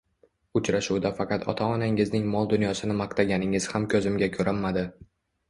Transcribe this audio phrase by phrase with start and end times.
[0.59, 4.87] Uchrashuvda faqat ota-onangizning mol-dunyosini maqtaganingiz ham ko`zimga ko`rinmadi